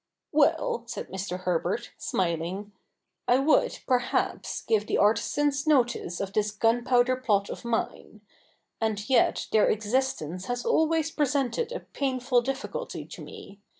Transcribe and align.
'Well,' 0.31 0.81
said 0.87 1.09
Mr. 1.09 1.41
Herbert, 1.41 1.91
smiling,' 1.95 2.71
I 3.27 3.37
would, 3.37 3.81
perhaps 3.85 4.61
give 4.63 4.87
the 4.87 4.97
artisans 4.97 5.67
notice 5.67 6.19
of 6.19 6.33
this 6.33 6.49
gunpowder 6.49 7.15
plot 7.15 7.51
of 7.51 7.63
mine. 7.63 8.21
And 8.81 9.07
yet 9.07 9.45
their 9.51 9.69
existence 9.69 10.45
has 10.45 10.65
always 10.65 11.11
presented 11.11 11.71
a 11.71 11.81
painful 11.81 12.41
difficulty 12.41 13.05
to 13.05 13.21
me. 13.21 13.59